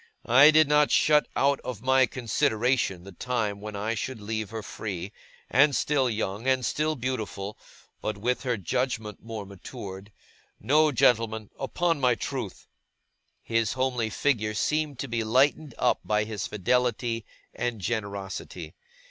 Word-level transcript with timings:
I 0.25 0.49
did 0.49 0.67
not 0.67 0.89
shut 0.89 1.27
out 1.35 1.59
of 1.59 1.83
my 1.83 2.07
consideration 2.07 3.03
the 3.03 3.11
time 3.11 3.61
when 3.61 3.75
I 3.75 3.93
should 3.93 4.19
leave 4.19 4.49
her 4.49 4.63
free, 4.63 5.11
and 5.47 5.75
still 5.75 6.09
young 6.09 6.47
and 6.47 6.65
still 6.65 6.95
beautiful, 6.95 7.55
but 8.01 8.17
with 8.17 8.41
her 8.41 8.57
judgement 8.57 9.21
more 9.21 9.45
matured 9.45 10.11
no, 10.59 10.91
gentlemen 10.91 11.51
upon 11.59 11.99
my 11.99 12.15
truth!' 12.15 12.65
His 13.43 13.73
homely 13.73 14.09
figure 14.09 14.55
seemed 14.55 14.97
to 14.97 15.07
be 15.07 15.23
lightened 15.23 15.75
up 15.77 15.99
by 16.03 16.23
his 16.23 16.47
fidelity 16.47 17.23
and 17.53 17.79
generosity. 17.79 18.73